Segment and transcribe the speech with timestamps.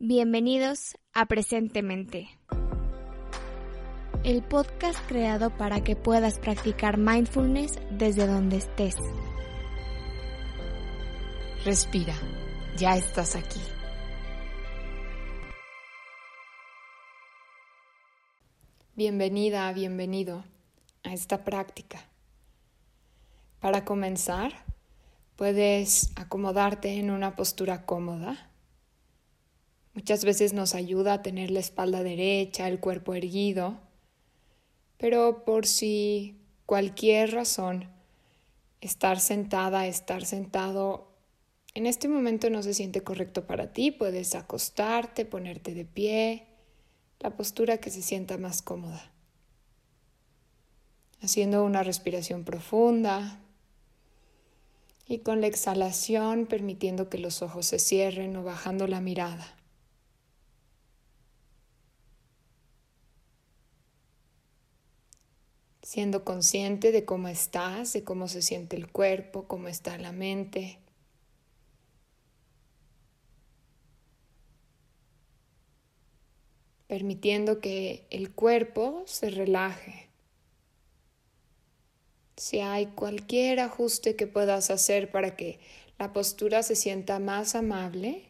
[0.00, 2.28] Bienvenidos a Presentemente,
[4.22, 8.94] el podcast creado para que puedas practicar mindfulness desde donde estés.
[11.64, 12.14] Respira,
[12.76, 13.58] ya estás aquí.
[18.94, 20.44] Bienvenida, bienvenido
[21.02, 21.98] a esta práctica.
[23.58, 24.64] Para comenzar,
[25.34, 28.47] puedes acomodarte en una postura cómoda
[29.98, 33.80] Muchas veces nos ayuda a tener la espalda derecha, el cuerpo erguido,
[34.96, 37.90] pero por si cualquier razón
[38.80, 41.08] estar sentada, estar sentado
[41.74, 46.46] en este momento no se siente correcto para ti, puedes acostarte, ponerte de pie,
[47.18, 49.10] la postura que se sienta más cómoda.
[51.22, 53.40] Haciendo una respiración profunda
[55.08, 59.57] y con la exhalación permitiendo que los ojos se cierren o bajando la mirada.
[65.88, 70.78] Siendo consciente de cómo estás, de cómo se siente el cuerpo, cómo está la mente.
[76.86, 80.08] permitiendo que el cuerpo se relaje.
[82.36, 85.58] Si hay cualquier ajuste que puedas hacer para que
[85.98, 88.24] la postura se sienta más amable,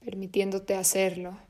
[0.00, 1.45] permitiéndote hacerlo.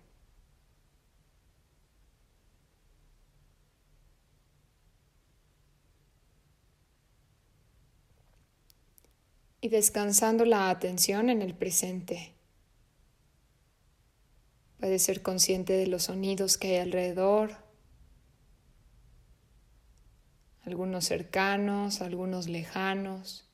[9.66, 12.36] Y descansando la atención en el presente.
[14.78, 17.56] Puedes ser consciente de los sonidos que hay alrededor,
[20.64, 23.50] algunos cercanos, algunos lejanos.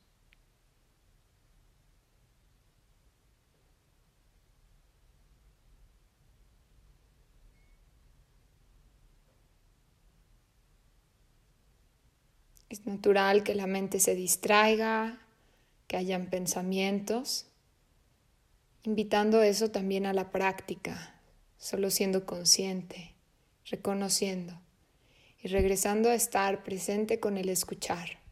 [12.69, 15.22] Es natural que la mente se distraiga
[15.93, 17.45] que hayan pensamientos,
[18.81, 21.21] invitando eso también a la práctica,
[21.59, 23.13] solo siendo consciente,
[23.67, 24.59] reconociendo
[25.43, 28.22] y regresando a estar presente con el escuchar.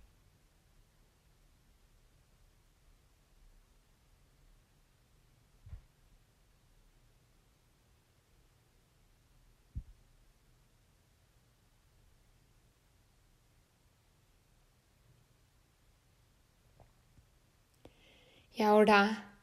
[18.62, 19.40] Y ahora,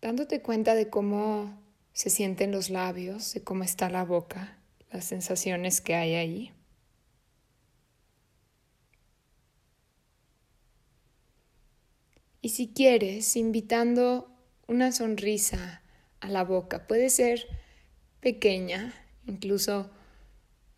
[0.00, 1.60] dándote cuenta de cómo
[1.92, 4.56] se sienten los labios, de cómo está la boca,
[4.90, 6.52] las sensaciones que hay ahí.
[12.40, 14.34] Y si quieres, invitando
[14.66, 15.82] una sonrisa
[16.20, 17.48] a la boca, puede ser
[18.20, 18.94] pequeña,
[19.26, 19.90] incluso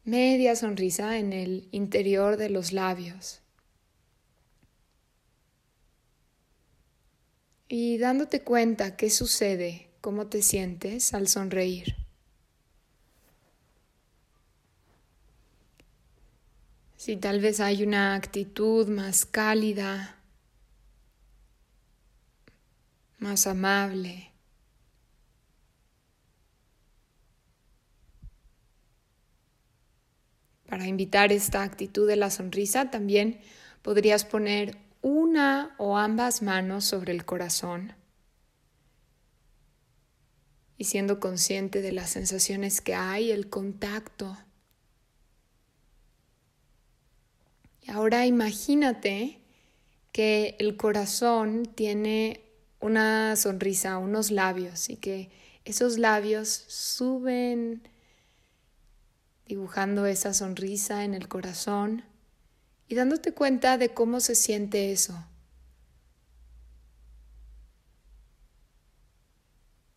[0.03, 3.43] media sonrisa en el interior de los labios.
[7.69, 11.97] Y dándote cuenta qué sucede, cómo te sientes al sonreír.
[16.97, 20.17] Si tal vez hay una actitud más cálida,
[23.19, 24.33] más amable.
[30.67, 33.41] Para invitar esta actitud de la sonrisa, también
[33.83, 37.95] podrías poner una o ambas manos sobre el corazón
[40.77, 44.37] y siendo consciente de las sensaciones que hay, el contacto.
[47.83, 49.41] Y ahora imagínate
[50.13, 52.45] que el corazón tiene
[52.81, 55.31] una sonrisa, unos labios y que
[55.65, 57.83] esos labios suben
[59.47, 62.05] dibujando esa sonrisa en el corazón
[62.89, 65.25] y dándote cuenta de cómo se siente eso.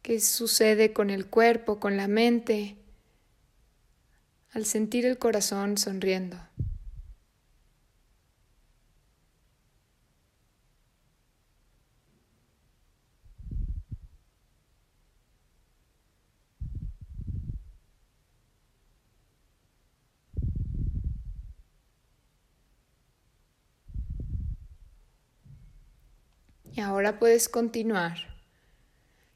[0.01, 2.75] ¿Qué sucede con el cuerpo, con la mente,
[4.51, 6.38] al sentir el corazón sonriendo?
[26.73, 28.18] Y ahora puedes continuar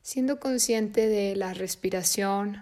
[0.01, 2.61] siendo consciente de la respiración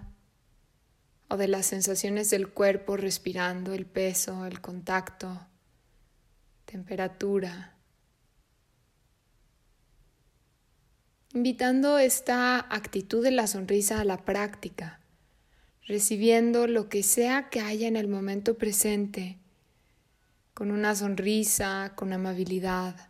[1.28, 5.48] o de las sensaciones del cuerpo respirando, el peso, el contacto,
[6.66, 7.74] temperatura.
[11.34, 15.00] invitando esta actitud de la sonrisa a la práctica,
[15.88, 19.40] recibiendo lo que sea que haya en el momento presente,
[20.54, 23.10] con una sonrisa, con amabilidad.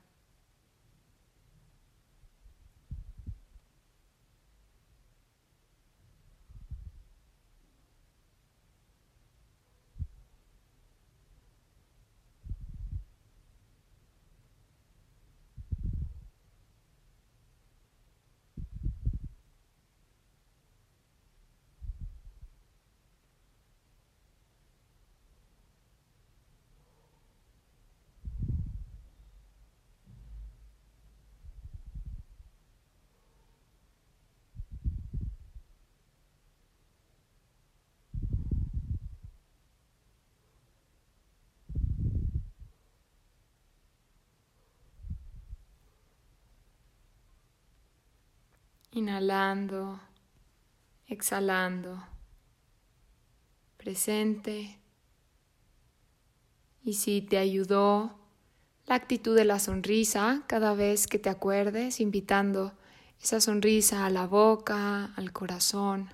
[48.95, 49.99] Inhalando,
[51.07, 52.03] exhalando,
[53.75, 54.79] presente.
[56.83, 58.19] Y si te ayudó
[58.85, 62.73] la actitud de la sonrisa cada vez que te acuerdes, invitando
[63.19, 66.09] esa sonrisa a la boca, al corazón.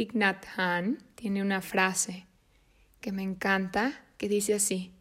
[0.00, 0.46] Thich Nhat
[1.14, 2.26] tiene una frase
[3.02, 4.94] que me encanta que dice así,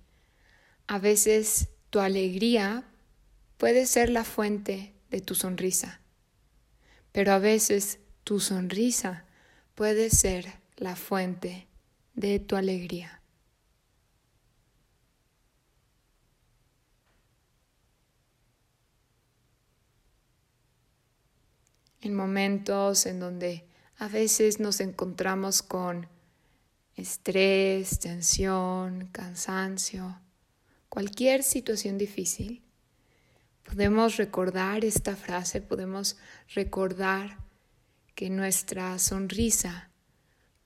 [0.87, 2.83] a veces tu alegría
[3.55, 6.01] puede ser la fuente de tu sonrisa,
[7.13, 9.23] pero a veces tu sonrisa
[9.73, 11.67] puede ser la fuente
[12.15, 13.21] de tu alegría.
[22.01, 23.68] En momentos en donde
[23.99, 26.07] a veces nos encontramos con
[26.95, 30.21] estrés, tensión, cansancio,
[30.87, 32.63] cualquier situación difícil.
[33.63, 36.17] Podemos recordar esta frase, podemos
[36.55, 37.39] recordar
[38.15, 39.91] que nuestra sonrisa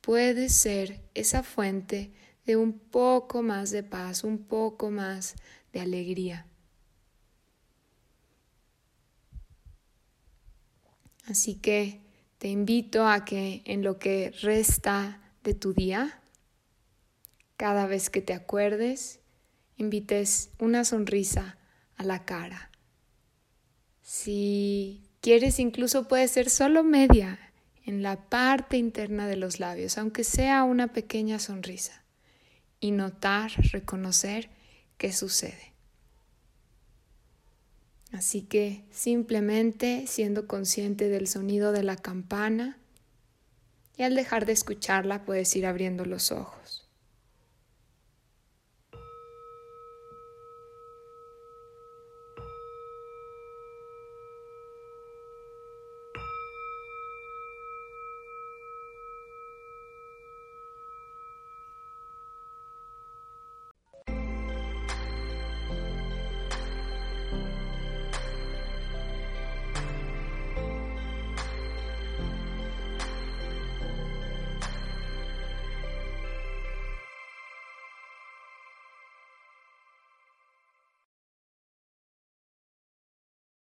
[0.01, 2.13] puede ser esa fuente
[2.45, 5.33] de un poco más de paz, un poco más
[5.71, 6.45] de alegría.
[11.25, 12.02] Así que
[12.44, 16.19] te invito a que en lo que resta de tu día,
[17.56, 19.22] cada vez que te acuerdes,
[19.78, 21.57] invites una sonrisa
[21.95, 22.69] a la cara.
[24.01, 27.40] Si quieres, incluso puede ser solo media
[27.86, 32.04] en la parte interna de los labios, aunque sea una pequeña sonrisa,
[32.81, 34.50] y notar, reconocer
[34.98, 35.72] qué sucede.
[38.13, 42.77] Así que simplemente siendo consciente del sonido de la campana
[43.98, 46.82] y al dejar de escucharla puedes ir abriendo los ojos.